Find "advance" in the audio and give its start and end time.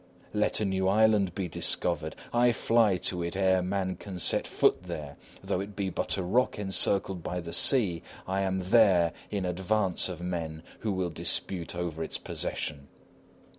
9.45-10.09